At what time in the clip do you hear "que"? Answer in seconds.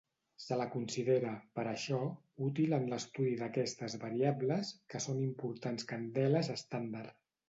4.95-5.03